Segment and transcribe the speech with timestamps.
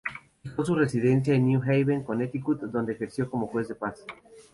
[0.41, 4.03] Fijó su residencia en New Haven, Connecticut, donde ejerció como juez de paz.